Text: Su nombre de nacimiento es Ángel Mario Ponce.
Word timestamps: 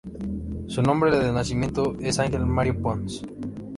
Su 0.65 0.81
nombre 0.81 1.15
de 1.15 1.31
nacimiento 1.31 1.95
es 1.99 2.17
Ángel 2.17 2.43
Mario 2.47 2.81
Ponce. 2.81 3.21